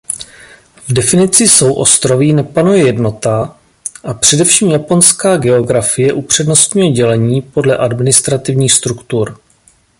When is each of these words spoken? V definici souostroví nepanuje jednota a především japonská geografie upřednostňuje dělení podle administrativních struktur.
V 0.87 0.93
definici 0.93 1.47
souostroví 1.47 2.33
nepanuje 2.33 2.85
jednota 2.85 3.57
a 4.03 4.13
především 4.13 4.67
japonská 4.71 5.37
geografie 5.37 6.13
upřednostňuje 6.13 6.91
dělení 6.91 7.41
podle 7.41 7.77
administrativních 7.77 8.71
struktur. 8.71 9.35